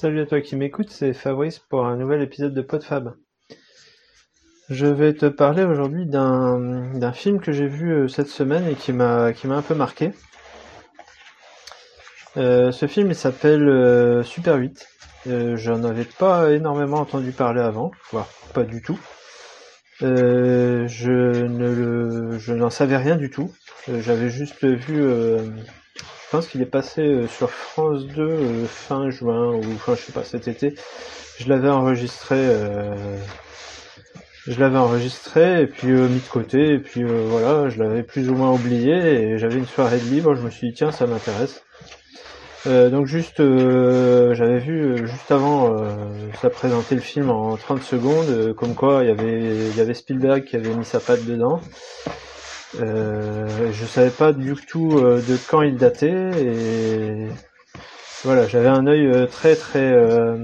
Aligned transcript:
Salut 0.00 0.20
à 0.20 0.26
toi 0.26 0.40
qui 0.40 0.54
m'écoute, 0.54 0.90
c'est 0.90 1.12
Fabrice 1.12 1.58
pour 1.58 1.84
un 1.84 1.96
nouvel 1.96 2.22
épisode 2.22 2.54
de 2.54 2.62
PodFab. 2.62 3.16
Je 4.70 4.86
vais 4.86 5.12
te 5.12 5.26
parler 5.26 5.64
aujourd'hui 5.64 6.06
d'un, 6.06 7.12
film 7.12 7.40
que 7.40 7.50
j'ai 7.50 7.66
vu 7.66 7.90
euh, 7.90 8.06
cette 8.06 8.28
semaine 8.28 8.68
et 8.68 8.76
qui 8.76 8.92
m'a, 8.92 9.32
un 9.32 9.62
peu 9.62 9.74
marqué. 9.74 10.12
Euh, 12.36 12.70
ce 12.70 12.86
film 12.86 13.08
il 13.08 13.16
s'appelle 13.16 13.68
euh, 13.68 14.22
Super 14.22 14.54
8. 14.54 14.86
j'en 15.26 15.82
avais 15.82 16.04
pas 16.04 16.52
énormément 16.52 16.98
entendu 16.98 17.32
parler 17.32 17.60
avant, 17.60 17.90
voire 18.12 18.28
pas 18.54 18.62
du 18.62 18.80
tout. 18.80 19.00
je 20.00 21.42
n'en 22.52 22.70
savais 22.70 22.98
rien 22.98 23.16
du 23.16 23.30
tout. 23.30 23.52
j'avais 23.88 24.30
juste 24.30 24.64
vu 24.64 25.02
je 26.28 26.36
pense 26.36 26.46
qu'il 26.48 26.60
est 26.60 26.66
passé 26.66 27.00
euh, 27.00 27.26
sur 27.26 27.50
France 27.50 28.04
2 28.04 28.22
euh, 28.22 28.66
fin 28.66 29.08
juin 29.08 29.50
ou 29.54 29.62
enfin 29.76 29.94
je 29.94 30.02
sais 30.02 30.12
pas 30.12 30.24
cet 30.24 30.46
été. 30.46 30.74
Je 31.38 31.48
l'avais 31.48 31.70
enregistré 31.70 32.36
euh, 32.36 33.16
je 34.46 34.60
l'avais 34.60 34.76
enregistré 34.76 35.62
et 35.62 35.66
puis 35.66 35.88
mis 35.88 36.20
de 36.20 36.28
côté 36.30 36.74
et 36.74 36.78
puis 36.80 37.02
voilà, 37.02 37.70
je 37.70 37.82
l'avais 37.82 38.02
plus 38.02 38.28
ou 38.28 38.34
moins 38.34 38.52
oublié 38.52 38.92
et 38.92 39.38
j'avais 39.38 39.56
une 39.56 39.66
soirée 39.66 40.00
de 40.00 40.04
libre, 40.04 40.34
je 40.34 40.42
me 40.42 40.50
suis 40.50 40.68
dit 40.68 40.74
tiens 40.74 40.90
ça 40.90 41.06
m'intéresse. 41.06 41.62
donc 42.66 43.06
juste 43.06 43.38
j'avais 43.38 44.58
vu 44.58 45.06
juste 45.06 45.30
avant 45.30 45.76
ça 46.40 46.48
présentait 46.48 46.94
le 46.94 47.02
film 47.02 47.30
en 47.30 47.56
30 47.56 47.82
secondes 47.82 48.54
comme 48.54 48.74
quoi 48.74 49.02
il 49.02 49.08
y 49.08 49.12
avait 49.12 49.68
il 49.68 49.76
y 49.76 49.80
avait 49.80 49.92
Spielberg 49.92 50.44
qui 50.44 50.56
avait 50.56 50.74
mis 50.74 50.84
sa 50.84 51.00
patte 51.00 51.24
dedans 51.26 51.60
euh, 52.76 53.72
je 53.72 53.86
savais 53.86 54.10
pas 54.10 54.32
du 54.32 54.54
tout 54.54 54.98
euh, 54.98 55.22
de 55.26 55.38
quand 55.48 55.62
il 55.62 55.76
datait 55.76 56.30
et 56.38 57.28
voilà, 58.24 58.46
j'avais 58.46 58.68
un 58.68 58.86
œil 58.86 59.06
euh, 59.06 59.26
très 59.26 59.56
très 59.56 59.90
euh, 59.90 60.36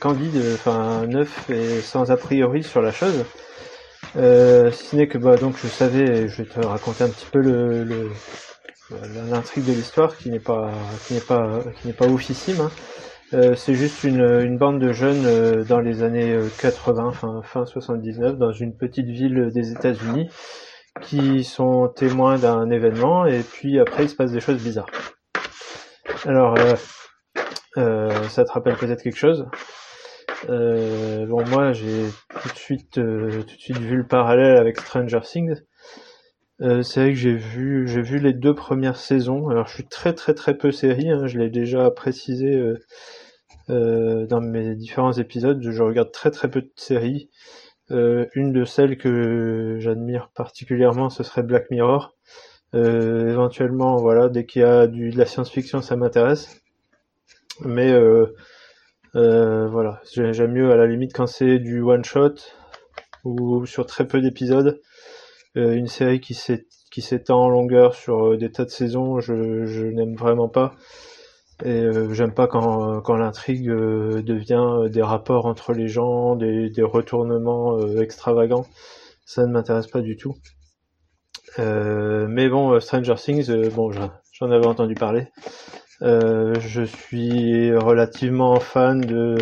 candide, 0.00 0.38
enfin 0.54 1.06
neuf 1.06 1.48
et 1.50 1.80
sans 1.80 2.10
a 2.10 2.16
priori 2.16 2.62
sur 2.62 2.82
la 2.82 2.92
chose. 2.92 3.24
si 4.14 4.18
ce 4.18 4.96
n'est 4.96 5.08
que 5.08 5.18
bah 5.18 5.36
donc 5.36 5.56
je 5.62 5.66
savais, 5.66 6.28
je 6.28 6.42
vais 6.42 6.48
te 6.48 6.60
raconter 6.60 7.04
un 7.04 7.08
petit 7.08 7.26
peu 7.32 7.40
le, 7.40 7.84
le 7.84 8.10
l'intrigue 9.30 9.64
de 9.64 9.72
l'histoire 9.72 10.16
qui 10.18 10.30
n'est 10.30 10.40
pas 10.40 10.70
qui 11.06 11.14
n'est 11.14 11.20
pas 11.20 11.60
qui 11.80 11.86
n'est 11.86 11.94
pas 11.94 12.06
oufissime. 12.06 12.60
Hein. 12.60 12.70
Euh, 13.34 13.54
c'est 13.54 13.74
juste 13.74 14.04
une, 14.04 14.20
une, 14.20 14.58
bande 14.58 14.78
de 14.78 14.92
jeunes 14.92 15.64
dans 15.64 15.80
les 15.80 16.02
années 16.02 16.36
80, 16.60 17.12
fin, 17.12 17.40
fin 17.42 17.64
79, 17.64 18.36
dans 18.36 18.52
une 18.52 18.74
petite 18.76 19.06
ville 19.06 19.48
des 19.54 19.72
États-Unis, 19.72 20.28
qui 21.00 21.44
sont 21.44 21.88
témoins 21.88 22.38
d'un 22.38 22.70
événement 22.70 23.26
et 23.26 23.42
puis 23.42 23.80
après 23.80 24.04
il 24.04 24.08
se 24.08 24.14
passe 24.14 24.32
des 24.32 24.40
choses 24.40 24.62
bizarres. 24.62 24.90
Alors 26.24 26.54
euh, 26.58 26.74
euh, 27.78 28.28
ça 28.28 28.44
te 28.44 28.52
rappelle 28.52 28.76
peut-être 28.76 29.02
quelque 29.02 29.18
chose? 29.18 29.46
Euh, 30.48 31.24
bon 31.26 31.44
moi 31.46 31.72
j'ai 31.72 32.04
tout 32.42 32.48
de 32.48 32.58
suite 32.58 32.98
euh, 32.98 33.42
tout 33.42 33.56
de 33.56 33.60
suite 33.60 33.78
vu 33.78 33.96
le 33.96 34.06
parallèle 34.06 34.56
avec 34.56 34.78
Stranger 34.80 35.20
Things. 35.22 35.62
Euh, 36.60 36.82
c'est 36.82 37.00
vrai 37.00 37.10
que 37.10 37.18
j'ai 37.18 37.34
vu 37.34 37.88
j'ai 37.88 38.02
vu 38.02 38.18
les 38.18 38.32
deux 38.32 38.54
premières 38.54 38.96
saisons. 38.96 39.48
Alors 39.48 39.66
je 39.66 39.74
suis 39.74 39.86
très 39.86 40.14
très 40.14 40.34
très 40.34 40.56
peu 40.56 40.70
série, 40.70 41.10
hein, 41.10 41.26
je 41.26 41.38
l'ai 41.38 41.50
déjà 41.50 41.90
précisé 41.90 42.62
dans 43.68 44.40
mes 44.42 44.74
différents 44.74 45.12
épisodes. 45.12 45.58
Je 45.62 45.82
regarde 45.82 46.12
très 46.12 46.30
très 46.30 46.50
peu 46.50 46.60
de 46.60 46.70
séries. 46.76 47.30
Euh, 47.92 48.26
une 48.34 48.52
de 48.52 48.64
celles 48.64 48.96
que 48.96 49.76
j'admire 49.78 50.30
particulièrement, 50.34 51.10
ce 51.10 51.22
serait 51.22 51.42
Black 51.42 51.70
Mirror. 51.70 52.14
Euh, 52.74 53.28
éventuellement, 53.28 53.96
voilà, 53.96 54.28
dès 54.28 54.46
qu'il 54.46 54.62
y 54.62 54.64
a 54.64 54.86
de 54.86 55.16
la 55.16 55.26
science-fiction, 55.26 55.82
ça 55.82 55.96
m'intéresse. 55.96 56.62
Mais 57.60 57.92
euh, 57.92 58.34
voilà, 59.14 60.00
j'aime 60.14 60.52
mieux 60.52 60.72
à 60.72 60.76
la 60.76 60.86
limite 60.86 61.12
quand 61.12 61.26
c'est 61.26 61.58
du 61.58 61.80
one 61.82 62.04
shot 62.04 62.34
ou 63.24 63.66
sur 63.66 63.86
très 63.86 64.06
peu 64.06 64.20
d'épisodes. 64.20 64.80
une 65.54 65.86
série 65.86 66.20
qui 66.20 66.34
s'étend 67.02 67.44
en 67.44 67.48
longueur 67.50 67.94
sur 67.94 68.38
des 68.38 68.50
tas 68.50 68.64
de 68.64 68.70
saisons, 68.70 69.20
je 69.20 69.84
n'aime 69.84 70.16
vraiment 70.16 70.48
pas. 70.48 70.74
Et 71.64 71.80
euh, 71.80 72.12
j'aime 72.12 72.32
pas 72.32 72.48
quand, 72.48 73.00
quand 73.02 73.14
l'intrigue 73.16 73.68
euh, 73.68 74.20
devient 74.22 74.90
des 74.90 75.02
rapports 75.02 75.46
entre 75.46 75.72
les 75.72 75.86
gens, 75.86 76.34
des, 76.34 76.70
des 76.70 76.82
retournements 76.82 77.78
euh, 77.78 78.00
extravagants. 78.00 78.66
Ça 79.24 79.46
ne 79.46 79.52
m'intéresse 79.52 79.86
pas 79.86 80.00
du 80.00 80.16
tout. 80.16 80.34
mais 81.58 82.48
bon, 82.48 82.80
Stranger 82.80 83.14
Things, 83.14 83.50
bon, 83.70 83.92
j'en 83.92 84.50
avais 84.50 84.66
entendu 84.66 84.94
parler. 84.94 85.28
je 86.00 86.82
suis 86.82 87.74
relativement 87.76 88.58
fan 88.58 89.00
de 89.00 89.36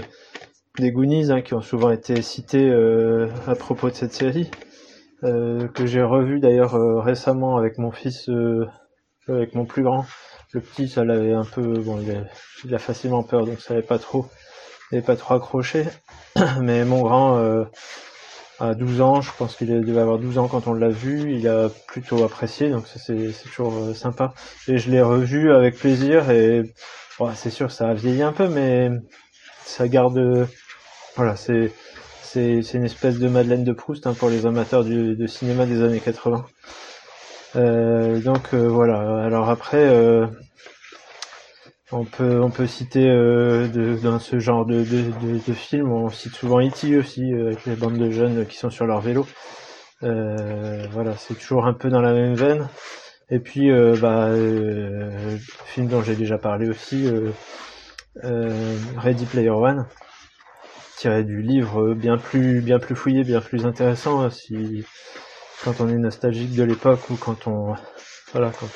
des 0.78 0.92
Goonies 0.92 1.32
hein, 1.32 1.40
qui 1.40 1.54
ont 1.54 1.60
souvent 1.62 1.90
été 1.90 2.22
cités 2.22 2.70
à 3.46 3.54
propos 3.54 3.88
de 3.88 3.94
cette 3.94 4.12
série, 4.12 4.50
que 5.22 5.86
j'ai 5.86 6.02
revu 6.02 6.40
d'ailleurs 6.40 6.74
récemment 7.02 7.56
avec 7.56 7.78
mon 7.78 7.90
fils, 7.90 8.30
avec 9.26 9.54
mon 9.54 9.64
plus 9.64 9.82
grand. 9.82 10.04
Le 10.52 10.60
petit, 10.60 10.88
ça 10.88 11.04
l'avait 11.04 11.32
un 11.32 11.44
peu, 11.44 11.78
bon, 11.78 12.00
il 12.64 12.74
a, 12.74 12.78
facilement 12.78 13.22
peur, 13.22 13.46
donc 13.46 13.60
ça 13.60 13.74
n'avait 13.74 13.86
pas 13.86 13.98
trop, 13.98 14.26
il 14.90 15.02
pas 15.02 15.16
trop 15.16 15.34
accroché. 15.34 15.86
Mais 16.60 16.84
mon 16.84 17.02
grand, 17.02 17.38
euh, 17.38 17.64
a 18.60 18.74
12 18.74 19.00
ans, 19.00 19.20
je 19.20 19.30
pense 19.38 19.56
qu'il 19.56 19.68
devait 19.68 20.00
avoir 20.00 20.18
12 20.18 20.38
ans 20.38 20.48
quand 20.48 20.66
on 20.66 20.74
l'a 20.74 20.88
vu, 20.88 21.32
il 21.32 21.48
a 21.48 21.68
plutôt 21.86 22.24
apprécié, 22.24 22.68
donc 22.68 22.84
c'est 22.86 23.32
toujours 23.44 23.72
euh, 23.74 23.94
sympa. 23.94 24.34
Et 24.68 24.78
je 24.78 24.90
l'ai 24.90 25.00
revu 25.00 25.52
avec 25.52 25.78
plaisir 25.78 26.30
et 26.30 26.72
c'est 27.34 27.50
sûr 27.50 27.70
ça 27.70 27.88
a 27.90 27.94
vieilli 27.94 28.22
un 28.22 28.32
peu, 28.32 28.48
mais 28.48 28.90
ça 29.64 29.88
garde, 29.88 30.48
voilà, 31.16 31.36
c'est 31.36 31.72
c'est 32.22 32.74
une 32.74 32.84
espèce 32.84 33.18
de 33.18 33.28
Madeleine 33.28 33.64
de 33.64 33.72
Proust 33.72 34.06
hein, 34.06 34.14
pour 34.14 34.30
les 34.30 34.46
amateurs 34.46 34.84
de 34.84 35.26
cinéma 35.26 35.66
des 35.66 35.82
années 35.82 35.98
80. 35.98 36.46
Euh, 37.56 38.20
donc 38.20 38.54
euh, 38.54 38.68
voilà. 38.68 39.24
Alors 39.24 39.48
après, 39.50 39.84
euh, 39.88 40.26
on 41.92 42.04
peut 42.04 42.40
on 42.40 42.50
peut 42.50 42.66
citer 42.66 43.06
de, 43.08 43.98
dans 44.02 44.18
ce 44.18 44.38
genre 44.38 44.64
de, 44.64 44.84
de, 44.84 45.38
de, 45.46 45.52
film, 45.52 45.92
on 45.92 46.08
cite 46.08 46.34
souvent 46.34 46.60
E.T. 46.60 46.96
aussi 46.96 47.32
avec 47.34 47.66
les 47.66 47.74
bandes 47.74 47.98
de 47.98 48.10
jeunes 48.10 48.46
qui 48.46 48.56
sont 48.56 48.70
sur 48.70 48.86
leur 48.86 49.00
vélo. 49.00 49.26
voilà, 50.00 51.16
c'est 51.16 51.34
toujours 51.34 51.66
un 51.66 51.74
peu 51.74 51.90
dans 51.90 52.00
la 52.00 52.12
même 52.12 52.34
veine. 52.34 52.68
Et 53.30 53.38
puis, 53.40 53.70
bah, 54.00 54.30
film 55.66 55.88
dont 55.88 56.02
j'ai 56.02 56.16
déjà 56.16 56.38
parlé 56.38 56.68
aussi, 56.68 57.08
Ready 58.22 59.26
Player 59.26 59.50
One, 59.50 59.86
tiré 60.96 61.24
du 61.24 61.42
livre 61.42 61.94
bien 61.94 62.18
plus 62.18 62.60
bien 62.60 62.78
plus 62.78 62.94
fouillé, 62.94 63.24
bien 63.24 63.40
plus 63.40 63.66
intéressant. 63.66 64.22
Hein, 64.22 64.30
si 64.30 64.84
quand 65.64 65.80
on 65.80 65.88
est 65.88 65.98
nostalgique 65.98 66.54
de 66.54 66.62
l'époque 66.62 67.10
ou 67.10 67.16
quand 67.16 67.46
on 67.46 67.74
voilà 68.32 68.50
quand 68.50 68.68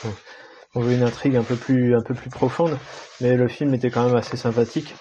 on, 0.74 0.80
veut 0.80 0.94
une 0.94 1.02
intrigue 1.02 1.36
un 1.36 1.42
peu 1.42 1.56
plus 1.56 1.94
un 1.94 2.02
peu 2.02 2.14
plus 2.14 2.30
profonde. 2.30 2.78
Mais 3.20 3.36
le 3.36 3.48
film 3.48 3.74
était 3.74 3.90
quand 3.90 4.04
même 4.06 4.16
assez 4.16 4.36
sympathique 4.36 4.94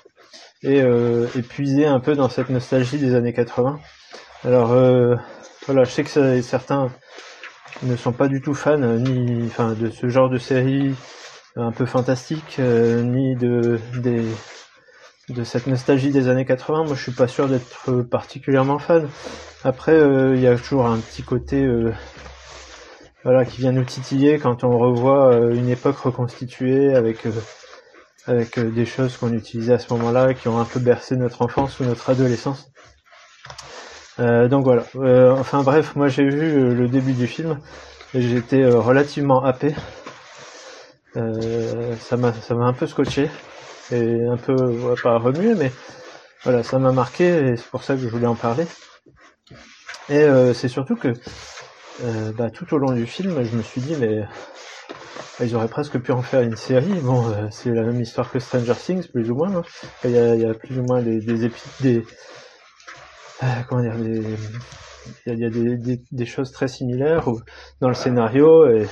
et 0.62 0.82
euh, 0.82 1.28
épuisé 1.36 1.86
un 1.86 2.00
peu 2.00 2.16
dans 2.16 2.30
cette 2.30 2.50
nostalgie 2.50 2.98
des 2.98 3.16
années 3.16 3.34
80 3.34 3.80
alors 4.46 4.72
euh, 4.72 5.16
voilà 5.66 5.84
je 5.84 5.92
sais 5.92 6.04
que 6.04 6.42
certains 6.42 6.90
ne 7.82 7.96
sont 7.98 8.14
pas 8.14 8.28
du 8.28 8.42
tout 8.42 8.54
fans 8.54 8.78
ni 8.78 9.46
enfin 9.48 9.74
de 9.74 9.90
ce 9.90 10.08
genre 10.08 10.30
de 10.30 10.38
série 10.38 10.96
un 11.56 11.72
peu 11.72 11.86
fantastique 11.86 12.58
euh, 12.60 13.02
ni 13.04 13.36
de 13.36 13.80
des 14.02 14.24
de 15.30 15.44
cette 15.44 15.68
nostalgie 15.68 16.12
des 16.12 16.28
années 16.28 16.46
80 16.46 16.84
moi 16.86 16.96
je 16.96 17.02
suis 17.02 17.12
pas 17.12 17.28
sûr 17.28 17.48
d'être 17.48 18.02
particulièrement 18.04 18.80
fan 18.80 19.08
après, 19.66 19.94
euh, 19.94 20.36
il 20.36 20.42
y 20.42 20.48
a 20.48 20.58
toujours 20.58 20.88
un 20.88 20.98
petit 20.98 21.24
côté 21.24 21.64
euh, 21.64 21.94
voilà, 23.24 23.46
qui 23.46 23.62
vient 23.62 23.72
nous 23.72 23.86
titiller 23.86 24.38
quand 24.38 24.66
on 24.66 24.78
revoit 24.78 25.34
euh, 25.34 25.54
une 25.54 25.70
époque 25.70 25.98
reconstituée 26.00 26.94
avec, 26.94 27.26
avec 28.28 28.60
des 28.60 28.86
choses 28.86 29.16
qu'on 29.16 29.32
utilisait 29.32 29.74
à 29.74 29.80
ce 29.80 29.94
moment-là, 29.94 30.34
qui 30.34 30.50
ont 30.50 30.60
un 30.60 30.66
peu 30.66 30.82
bercé 30.82 31.16
notre 31.16 31.44
enfance 31.44 31.80
ou 31.80 31.86
notre 31.86 32.10
adolescence. 32.10 32.72
donc 34.18 34.66
voilà. 34.66 34.84
enfin 35.40 35.64
bref, 35.64 35.96
moi 35.96 36.10
j'ai 36.10 36.26
vu 36.26 36.76
le 36.76 36.88
début 36.90 37.14
du 37.14 37.28
film 37.28 37.60
et 38.14 38.22
j'étais 38.22 38.66
relativement 38.66 39.44
happé. 39.44 39.74
ça 41.16 42.18
m'a 42.18 42.34
ça 42.34 42.56
m'a 42.56 42.66
un 42.66 42.74
peu 42.74 42.86
scotché 42.86 43.30
un 43.94 44.38
peu 44.38 44.96
pas 45.02 45.18
remué, 45.18 45.56
mais 45.56 45.72
voilà, 46.44 46.64
ça 46.64 46.78
m'a 46.80 46.92
marqué 46.92 47.26
et 47.26 47.58
c'est 47.58 47.70
pour 47.70 47.84
ça 47.84 47.96
que 47.96 48.02
je 48.02 48.08
voulais 48.08 48.28
en 48.28 48.36
parler. 48.36 48.66
Et 50.10 50.18
euh, 50.18 50.54
c'est 50.54 50.68
surtout 50.68 50.96
que 50.96 51.14
euh, 52.04 52.32
bah, 52.34 52.50
tout 52.50 52.74
au 52.74 52.78
long 52.78 52.92
du 52.92 53.06
film, 53.06 53.44
je 53.44 53.56
me 53.56 53.62
suis 53.62 53.80
dit, 53.80 53.96
mais 53.98 54.22
bah, 55.40 55.46
ils 55.46 55.56
auraient 55.56 55.70
presque 55.70 55.98
pu 56.00 56.12
en 56.12 56.22
faire 56.22 56.42
une 56.42 56.58
série. 56.58 57.00
Bon, 57.00 57.30
euh, 57.30 57.48
c'est 57.52 57.70
la 57.70 57.84
même 57.84 58.02
histoire 58.02 58.30
que 58.30 58.40
Stranger 58.40 58.76
Things, 58.76 59.08
plus 59.08 59.32
ou 59.32 59.36
moins. 59.36 59.56
Hein. 59.56 59.64
Il, 60.04 60.12
y 60.12 60.46
a, 60.46 60.54
plus 60.54 60.78
ou 60.78 60.84
moins 60.84 61.02
des, 61.02 61.22
des, 61.22 61.50
des 61.80 62.06
comment 63.70 63.82
dire, 63.82 63.96
des, 63.98 64.24
il 65.26 65.40
y 65.40 65.46
a, 65.46 65.98
des, 66.12 66.26
choses 66.26 66.52
très 66.52 66.68
similaires 66.68 67.30
dans 67.80 67.88
le 67.88 67.94
scénario. 67.94 68.68
Et 68.68 68.88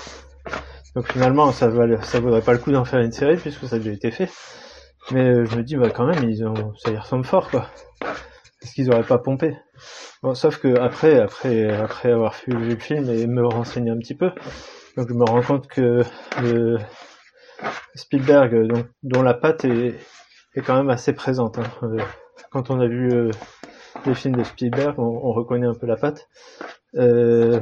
donc 0.95 1.12
finalement, 1.12 1.51
ça 1.51 1.68
vaudrait 1.68 2.42
pas 2.42 2.54
le 2.54 2.59
coup 2.59 2.71
d'en 2.71 2.86
faire 2.86 3.01
une 3.01 3.12
série 3.12 3.36
puisque 3.36 3.68
ça 3.68 3.75
a 3.75 3.80
déjà 3.80 3.92
été 3.92 4.12
fait. 4.12 4.30
Mais 5.12 5.45
je 5.45 5.57
me 5.57 5.63
dis, 5.63 5.75
bah 5.75 5.89
quand 5.89 6.06
même, 6.06 6.30
ils 6.30 6.45
ont, 6.45 6.74
ça 6.77 6.92
y 6.92 6.98
ressemble 6.98 7.25
fort, 7.25 7.50
quoi. 7.50 7.68
Est-ce 8.62 8.74
qu'ils 8.74 8.92
auraient 8.92 9.03
pas 9.03 9.18
pompé 9.18 9.57
Bon, 10.21 10.36
sauf 10.36 10.59
que 10.59 10.80
après, 10.80 11.19
après, 11.19 11.71
après 11.71 12.12
avoir 12.12 12.36
vu 12.45 12.53
le 12.53 12.75
film 12.77 13.09
et 13.09 13.25
me 13.25 13.45
renseigner 13.45 13.89
un 13.89 13.98
petit 13.98 14.15
peu, 14.15 14.31
donc 14.95 15.09
je 15.09 15.13
me 15.13 15.24
rends 15.24 15.42
compte 15.42 15.68
que 15.68 16.03
Spielberg, 17.95 18.68
donc, 18.68 18.86
dont 19.03 19.24
la 19.24 19.33
patte 19.33 19.65
est, 19.65 19.95
est 20.56 20.62
quand 20.62 20.75
même 20.75 20.89
assez 20.89 21.13
présente. 21.13 21.57
Hein. 21.57 21.63
Euh, 21.83 22.00
quand 22.51 22.69
on 22.69 22.80
a 22.80 22.88
vu 22.88 23.12
euh, 23.12 23.31
les 24.06 24.15
films 24.15 24.36
de 24.36 24.44
Spielberg, 24.44 25.00
on, 25.00 25.04
on, 25.04 25.31
reconnaît 25.33 25.68
un 25.68 25.74
peu 25.74 25.88
la 25.88 25.97
patte. 25.97 26.30
Euh, 26.95 27.59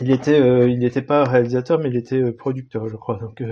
il 0.00 0.10
était, 0.10 0.40
euh, 0.40 0.68
il 0.68 0.78
n'était 0.78 1.02
pas 1.02 1.24
réalisateur, 1.24 1.78
mais 1.78 1.88
il 1.88 1.96
était 1.96 2.32
producteur, 2.32 2.88
je 2.88 2.96
crois. 2.96 3.18
Donc 3.18 3.42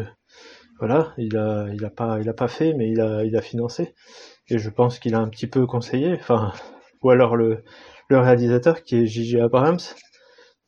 voilà, 0.82 1.12
il 1.16 1.36
a, 1.36 1.68
il 1.72 1.84
a 1.84 1.90
pas, 1.90 2.18
il 2.20 2.28
a 2.28 2.34
pas 2.34 2.48
fait, 2.48 2.74
mais 2.74 2.90
il 2.90 3.00
a, 3.00 3.24
il 3.24 3.36
a 3.36 3.40
financé. 3.40 3.94
Et 4.48 4.58
je 4.58 4.68
pense 4.68 4.98
qu'il 4.98 5.14
a 5.14 5.20
un 5.20 5.28
petit 5.28 5.46
peu 5.46 5.66
conseillé. 5.66 6.14
Enfin, 6.14 6.52
ou 7.02 7.10
alors 7.10 7.36
le, 7.36 7.62
le 8.08 8.18
réalisateur 8.18 8.82
qui 8.82 8.96
est 8.96 9.06
J.J. 9.06 9.40
Abrams, 9.40 9.78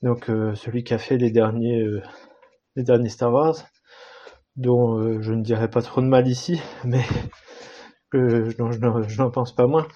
donc 0.02 0.26
celui 0.54 0.84
qui 0.84 0.94
a 0.94 0.98
fait 0.98 1.16
les 1.16 1.30
derniers, 1.30 1.84
les 2.76 2.84
derniers 2.84 3.08
Star 3.08 3.32
Wars 3.32 3.56
dont 4.56 4.98
euh, 4.98 5.20
je 5.20 5.32
ne 5.32 5.42
dirais 5.42 5.68
pas 5.68 5.82
trop 5.82 6.00
de 6.00 6.06
mal 6.06 6.28
ici, 6.28 6.60
mais 6.84 7.02
que 8.10 8.50
je, 8.50 9.18
n'en 9.18 9.30
pense 9.30 9.54
pas 9.54 9.66
moins. 9.66 9.86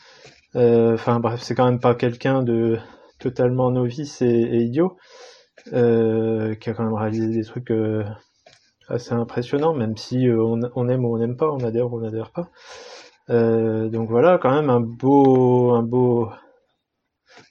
Euh, 0.57 0.95
enfin 0.95 1.21
bref, 1.21 1.41
c'est 1.43 1.55
quand 1.55 1.67
même 1.67 1.81
pas 1.81 1.95
quelqu'un 1.95 2.43
de 2.43 2.79
totalement 3.19 3.71
novice 3.71 4.23
et, 4.23 4.57
idiot, 4.57 4.97
euh, 5.73 6.55
qui 6.55 6.71
a 6.71 6.75
quand 6.75 6.85
même 6.85 6.95
réalisé 6.95 7.29
des 7.29 7.45
trucs 7.45 7.73
assez 8.89 9.13
impressionnants, 9.13 9.75
même 9.75 9.97
si 9.97 10.29
on, 10.31 10.61
on, 10.75 10.89
aime 10.89 11.05
ou 11.05 11.15
on 11.15 11.19
n'aime 11.19 11.37
pas, 11.37 11.51
on 11.51 11.59
adhère 11.65 11.93
ou 11.93 11.99
on 11.99 12.01
n'adhère 12.01 12.31
pas. 12.31 12.51
donc 13.29 14.09
voilà, 14.09 14.39
quand 14.39 14.53
même 14.53 14.71
un 14.71 14.81
beau, 14.81 15.73
un 15.73 15.83
beau, 15.83 16.29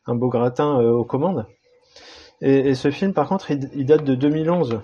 un 0.06 0.16
beau 0.16 0.30
gratin 0.30 0.80
aux 0.80 1.06
commandes. 1.06 1.46
Et, 2.42 2.70
et, 2.70 2.76
ce 2.76 2.92
film, 2.92 3.14
par 3.14 3.28
contre, 3.28 3.52
il, 3.52 3.70
il 3.74 3.86
date 3.86 4.04
de 4.04 4.16
2011 4.16 4.80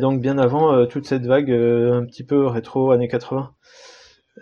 donc 0.00 0.20
bien 0.20 0.38
avant 0.38 0.72
euh, 0.72 0.86
toute 0.86 1.06
cette 1.06 1.26
vague 1.26 1.50
euh, 1.50 1.98
un 1.98 2.04
petit 2.04 2.24
peu 2.24 2.46
rétro 2.46 2.90
années 2.90 3.08
80. 3.08 3.52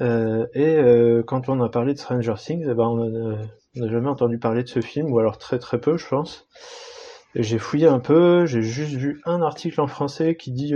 Euh, 0.00 0.46
et 0.54 1.22
quand 1.26 1.48
on 1.48 1.60
a 1.60 1.68
parlé 1.68 1.94
de 1.94 1.98
Stranger 1.98 2.34
Things, 2.36 2.66
eh 2.68 2.74
ben, 2.74 2.84
on 2.84 3.38
n'a 3.76 3.88
jamais 3.88 4.08
entendu 4.08 4.38
parler 4.38 4.64
de 4.64 4.68
ce 4.68 4.80
film, 4.80 5.12
ou 5.12 5.18
alors 5.18 5.38
très 5.38 5.58
très 5.58 5.80
peu, 5.80 5.96
je 5.96 6.08
pense. 6.08 6.48
J'ai 7.34 7.58
fouillé 7.58 7.86
un 7.86 7.98
peu, 7.98 8.46
j'ai 8.46 8.62
juste 8.62 8.94
vu 8.94 9.20
un 9.24 9.42
article 9.42 9.80
en 9.80 9.86
français 9.86 10.36
qui 10.36 10.52
dit 10.52 10.74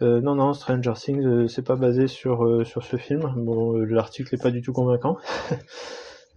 non 0.00 0.34
non 0.34 0.52
Stranger 0.54 0.94
Things 0.94 1.48
c'est 1.48 1.66
pas 1.66 1.76
basé 1.76 2.06
sur 2.06 2.66
sur 2.66 2.84
ce 2.84 2.96
film. 2.96 3.32
Bon 3.36 3.72
l'article 3.72 4.34
est 4.34 4.42
pas 4.42 4.50
du 4.50 4.62
tout 4.62 4.72
convaincant. 4.72 5.18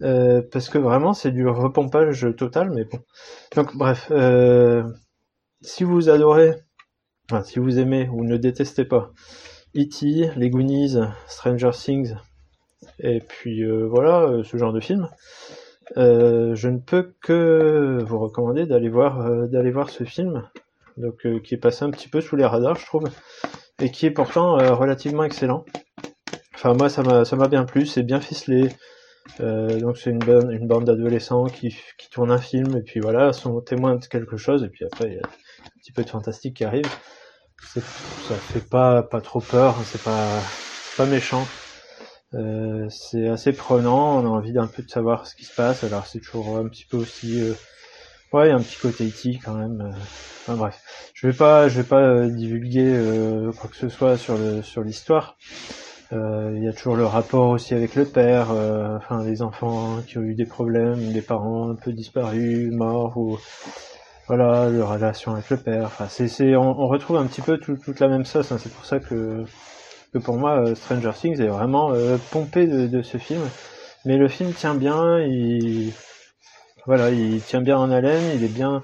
parce 0.00 0.68
que 0.68 0.78
vraiment 0.78 1.14
c'est 1.14 1.30
du 1.30 1.46
repompage 1.46 2.26
total, 2.36 2.70
mais 2.70 2.84
bon. 2.84 2.98
Donc 3.56 3.76
bref, 3.76 4.12
si 5.62 5.84
vous 5.84 6.10
adorez 6.10 6.56
si 7.44 7.58
vous 7.58 7.78
aimez 7.78 8.08
ou 8.12 8.24
ne 8.24 8.36
détestez 8.36 8.84
pas 8.84 9.12
E.T., 9.74 10.30
les 10.36 10.50
Goonies, 10.50 10.98
Stranger 11.26 11.70
Things, 11.72 12.14
et 12.98 13.20
puis 13.20 13.64
euh, 13.64 13.86
voilà, 13.86 14.22
euh, 14.22 14.44
ce 14.44 14.56
genre 14.58 14.72
de 14.72 14.80
film, 14.80 15.04
euh, 15.04 15.08
je 15.96 16.68
ne 16.68 16.78
peux 16.78 17.14
que 17.20 17.98
vous 18.04 18.18
recommander 18.18 18.66
d'aller 18.66 18.88
voir, 18.88 19.48
d'aller 19.48 19.70
voir 19.70 19.90
ce 19.90 20.04
film, 20.04 20.48
donc 20.96 21.26
qui 21.42 21.54
est 21.54 21.58
passé 21.58 21.84
un 21.84 21.90
petit 21.90 22.08
peu 22.08 22.20
sous 22.20 22.36
les 22.36 22.44
radars, 22.44 22.76
je 22.76 22.86
trouve, 22.86 23.04
et 23.80 23.90
qui 23.90 24.06
est 24.06 24.10
pourtant 24.10 24.56
relativement 24.74 25.24
excellent. 25.24 25.64
Enfin 26.54 26.74
moi 26.74 26.88
ça 26.88 27.02
m'a 27.02 27.48
bien 27.48 27.64
plu, 27.64 27.86
c'est 27.86 28.02
bien 28.02 28.20
ficelé. 28.20 28.68
donc 29.38 29.96
c'est 29.96 30.10
une, 30.10 30.66
bande, 30.66 30.84
d'adolescents 30.84 31.46
qui, 31.46 31.76
qui 31.98 32.10
tournent 32.10 32.32
un 32.32 32.38
film 32.38 32.76
et 32.76 32.82
puis 32.82 33.00
voilà, 33.00 33.32
sont 33.32 33.60
témoins 33.60 33.96
de 33.96 34.06
quelque 34.06 34.36
chose 34.36 34.64
et 34.64 34.68
puis 34.68 34.84
après 34.84 35.08
il 35.08 35.14
y 35.14 35.18
a 35.18 35.26
un 35.26 35.78
petit 35.80 35.92
peu 35.92 36.02
de 36.04 36.10
fantastique 36.10 36.56
qui 36.56 36.64
arrive 36.64 36.88
ça 38.28 38.34
fait 38.36 38.68
pas 38.68 39.02
pas 39.02 39.20
trop 39.20 39.40
peur, 39.40 39.78
hein, 39.78 39.82
c'est 39.84 40.02
pas 40.02 40.42
pas 40.96 41.06
méchant. 41.06 41.46
Euh, 42.34 42.88
c'est 42.88 43.28
assez 43.28 43.52
prenant, 43.52 44.18
on 44.18 44.26
a 44.26 44.28
envie 44.28 44.52
d'un 44.52 44.66
peu 44.66 44.82
de 44.82 44.90
savoir 44.90 45.26
ce 45.26 45.34
qui 45.34 45.44
se 45.44 45.54
passe. 45.54 45.84
Alors 45.84 46.06
c'est 46.06 46.20
toujours 46.20 46.56
un 46.56 46.66
petit 46.68 46.84
peu 46.84 46.96
aussi, 46.96 47.40
euh, 47.40 47.54
ouais, 48.32 48.50
un 48.50 48.60
petit 48.60 48.78
côté 48.78 49.04
IT 49.04 49.40
quand 49.44 49.54
même. 49.54 49.80
Euh. 49.80 49.98
Enfin 50.42 50.56
bref, 50.56 50.80
je 51.14 51.26
vais 51.28 51.32
pas, 51.32 51.68
je 51.68 51.80
vais 51.80 51.86
pas 51.86 52.00
euh, 52.00 52.28
divulguer 52.28 52.98
quoi 53.60 53.70
que 53.70 53.76
ce 53.76 53.88
soit 53.88 54.16
sur 54.16 54.36
le 54.36 54.62
sur 54.62 54.82
l'histoire. 54.82 55.36
Il 56.14 56.62
y 56.62 56.68
a 56.68 56.74
toujours 56.74 56.96
le 56.96 57.06
rapport 57.06 57.48
aussi 57.48 57.72
avec 57.72 57.94
le 57.94 58.04
père, 58.04 58.50
enfin 58.50 59.24
les 59.24 59.40
enfants 59.40 60.02
qui 60.06 60.18
ont 60.18 60.22
eu 60.22 60.34
des 60.34 60.44
problèmes, 60.44 61.12
des 61.12 61.22
parents 61.22 61.70
un 61.70 61.74
peu 61.74 61.90
disparus, 61.90 62.70
morts 62.70 63.16
ou 63.16 63.38
voilà, 64.28 64.68
la 64.68 64.84
relation 64.84 65.32
avec 65.32 65.48
le 65.50 65.56
père. 65.56 65.84
Enfin, 65.86 66.06
c'est, 66.08 66.28
c'est, 66.28 66.54
on, 66.54 66.86
retrouve 66.86 67.16
un 67.16 67.26
petit 67.26 67.40
peu 67.40 67.58
toute 67.58 67.98
la 68.00 68.08
même 68.08 68.24
sauce. 68.24 68.52
Hein. 68.52 68.58
C'est 68.58 68.72
pour 68.72 68.84
ça 68.84 69.00
que, 69.00 69.44
que 70.12 70.18
pour 70.18 70.36
moi, 70.36 70.60
euh, 70.60 70.74
Stranger 70.74 71.12
Things 71.14 71.40
est 71.40 71.48
vraiment 71.48 71.92
euh, 71.92 72.18
pompé 72.30 72.66
de, 72.66 73.02
ce 73.02 73.18
film. 73.18 73.42
Mais 74.04 74.16
le 74.16 74.28
film 74.28 74.52
tient 74.52 74.74
bien. 74.74 75.20
Il, 75.20 75.92
voilà, 76.86 77.10
il 77.10 77.40
tient 77.42 77.62
bien 77.62 77.78
en 77.78 77.90
haleine. 77.90 78.22
Il 78.34 78.44
est 78.44 78.52
bien. 78.52 78.82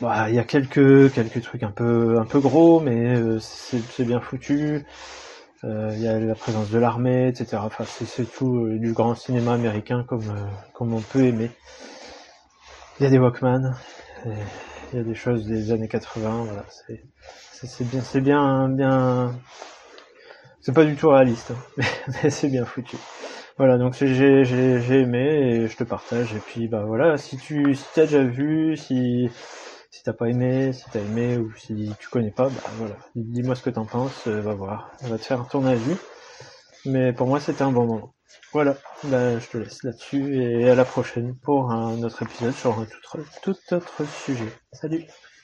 Bah, 0.00 0.28
il 0.28 0.34
y 0.34 0.38
a 0.38 0.44
quelques 0.44 1.12
trucs 1.42 1.62
un 1.62 1.70
peu 1.70 2.40
gros, 2.40 2.80
mais 2.80 3.16
euh, 3.16 3.38
c'est, 3.38 4.04
bien 4.04 4.20
foutu. 4.20 4.84
Il 5.62 6.00
y 6.00 6.06
a 6.06 6.20
la 6.20 6.34
présence 6.36 6.70
de 6.70 6.78
l'armée, 6.78 7.26
etc. 7.28 7.58
C'est, 7.84 8.30
tout 8.30 8.68
du 8.78 8.92
grand 8.92 9.16
cinéma 9.16 9.54
américain 9.54 10.04
comme 10.06 10.94
on 10.94 11.00
peut 11.00 11.24
aimer. 11.24 11.50
Il 13.00 13.02
y 13.02 13.06
a 13.06 13.10
des 13.10 13.18
Walkman, 13.18 13.74
il 14.24 14.96
y 14.96 15.00
a 15.00 15.02
des 15.02 15.14
choses 15.14 15.44
des 15.44 15.72
années 15.72 15.88
80, 15.88 16.44
voilà, 16.44 16.64
c'est, 16.70 17.02
c'est 17.52 18.20
bien, 18.20 18.68
bien, 18.68 19.34
c'est 20.66 20.72
pas 20.72 20.84
du 20.84 20.96
tout 20.96 21.10
réaliste, 21.10 21.52
hein, 21.52 21.84
mais, 22.24 22.28
c'est 22.28 22.48
bien 22.48 22.64
foutu. 22.64 22.96
Voilà, 23.56 23.78
donc 23.78 23.94
j'ai, 23.94 25.00
aimé 25.00 25.20
et 25.20 25.68
je 25.68 25.76
te 25.76 25.84
partage. 25.84 26.34
Et 26.34 26.40
puis 26.40 26.66
bah 26.66 26.82
voilà, 26.84 27.16
si 27.18 27.36
tu 27.36 27.76
si 27.76 27.84
déjà 27.94 28.24
vu, 28.24 28.76
si 28.76 29.30
si 29.92 30.02
t'as 30.02 30.12
pas 30.12 30.28
aimé, 30.28 30.72
si 30.72 30.82
t'as 30.92 30.98
aimé 30.98 31.36
ou 31.36 31.54
si 31.54 31.92
tu 32.00 32.08
connais 32.08 32.32
pas, 32.32 32.48
bah 32.48 32.70
voilà, 32.78 32.96
dis-moi 33.14 33.54
ce 33.54 33.62
que 33.62 33.70
t'en 33.70 33.84
penses, 33.84 34.26
euh, 34.26 34.40
va 34.40 34.54
voir, 34.54 34.90
on 35.04 35.06
va 35.06 35.18
te 35.18 35.22
faire 35.24 35.46
ton 35.46 35.64
avis. 35.66 35.96
Mais 36.84 37.12
pour 37.12 37.28
moi, 37.28 37.38
c'était 37.38 37.62
un 37.62 37.70
bon 37.70 37.86
moment. 37.86 38.14
Voilà, 38.52 38.76
bah, 39.04 39.38
je 39.38 39.46
te 39.46 39.58
laisse 39.58 39.84
là-dessus 39.84 40.36
et 40.36 40.68
à 40.68 40.74
la 40.74 40.84
prochaine 40.84 41.36
pour 41.44 41.70
un 41.70 42.02
autre 42.02 42.24
épisode 42.24 42.54
sur 42.54 42.76
un 42.76 42.86
tout 43.40 43.54
autre 43.70 44.04
sujet. 44.24 44.52
Salut 44.72 45.06